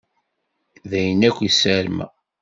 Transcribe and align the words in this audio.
D 0.89 0.91
ayen 0.99 1.21
akk 1.29 1.37
i 1.47 1.49
ssarmeɣ. 1.51 2.11